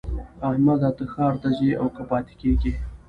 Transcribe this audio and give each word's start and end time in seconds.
احمده! 0.49 0.89
ته 0.97 1.03
ښار 1.13 1.33
ته 1.41 1.49
ځې 1.57 1.69
او 1.81 1.87
که 1.95 2.01
پاته 2.09 2.33
کېږې؟ 2.41 2.73